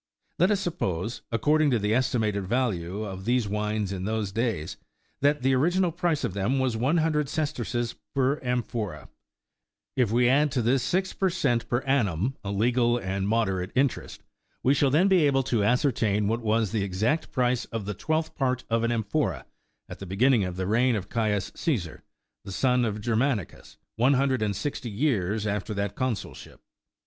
Let 0.39 0.49
us 0.49 0.59
suppose, 0.59 1.21
according 1.31 1.69
to 1.69 1.77
the 1.77 1.93
estimated 1.93 2.47
value 2.47 3.03
of 3.03 3.25
these 3.25 3.47
wines 3.47 3.91
in 3.91 4.05
those 4.05 4.31
days, 4.31 4.77
that 5.19 5.43
the 5.43 5.53
original 5.53 5.91
price 5.91 6.23
of 6.23 6.33
them 6.33 6.57
was 6.57 6.75
one 6.75 6.97
hundred 6.97 7.29
sesterces 7.29 7.93
per 8.15 8.39
amphora: 8.41 9.09
if 9.95 10.09
we 10.11 10.27
add 10.27 10.51
to 10.53 10.63
this 10.63 10.81
six 10.81 11.13
per 11.13 11.29
cent, 11.29 11.69
per 11.69 11.81
annum, 11.81 12.35
a 12.43 12.49
legal 12.49 12.97
and 12.97 13.27
moderate 13.27 13.71
interest, 13.75 14.23
we 14.63 14.73
shall 14.73 14.89
then 14.89 15.07
be 15.07 15.27
able 15.27 15.43
to 15.43 15.63
ascertain 15.63 16.27
what 16.27 16.41
was 16.41 16.71
the 16.71 16.83
exact 16.83 17.31
price 17.31 17.65
of 17.65 17.85
the 17.85 17.93
twelfth 17.93 18.33
part 18.33 18.63
of 18.71 18.83
an 18.83 18.91
amphora 18.91 19.45
at 19.87 19.99
the 19.99 20.07
beginning 20.07 20.43
of 20.43 20.55
the 20.55 20.65
reign 20.65 20.95
of 20.95 21.09
Caius 21.09 21.51
Ca9sar, 21.51 22.01
the 22.43 22.51
son 22.51 22.85
of 22.85 23.01
Germanicus, 23.01 23.77
one 23.97 24.13
hundred 24.15 24.41
and 24.41 24.55
sixty 24.55 24.89
years 24.89 25.45
after 25.45 25.75
that 25.75 25.95
consulship. 25.95 26.59